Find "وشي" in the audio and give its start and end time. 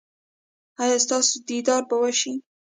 2.01-2.33